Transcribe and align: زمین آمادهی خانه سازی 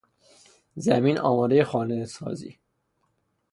زمین 0.75 1.17
آمادهی 1.19 1.63
خانه 1.63 2.05
سازی 2.05 2.59